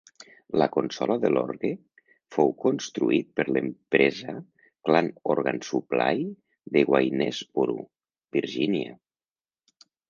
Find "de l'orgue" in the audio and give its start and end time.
1.25-1.69